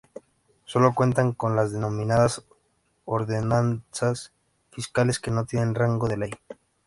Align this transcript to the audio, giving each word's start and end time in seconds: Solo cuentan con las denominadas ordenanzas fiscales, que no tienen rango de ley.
Solo 0.65 0.95
cuentan 0.95 1.31
con 1.31 1.55
las 1.55 1.71
denominadas 1.71 2.43
ordenanzas 3.05 4.33
fiscales, 4.71 5.19
que 5.19 5.29
no 5.29 5.45
tienen 5.45 5.75
rango 5.75 6.07
de 6.07 6.17
ley. 6.17 6.31